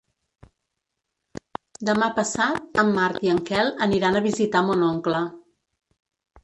Demà 1.89 2.07
passat 2.21 2.81
en 2.85 2.91
Marc 2.97 3.23
i 3.29 3.33
en 3.35 3.43
Quel 3.51 3.73
aniran 3.89 4.19
a 4.23 4.27
visitar 4.31 4.67
mon 4.71 4.89
oncle. 4.93 5.23